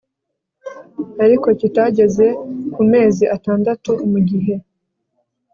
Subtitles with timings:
[1.23, 2.27] ariko kitageze
[2.73, 4.53] ku mezi atandatu mu gihe